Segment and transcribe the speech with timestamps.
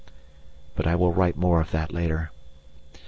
[0.73, 2.31] But I will write more of that later.